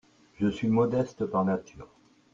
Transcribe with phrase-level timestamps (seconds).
[0.39, 1.87] Je suis modeste par nature.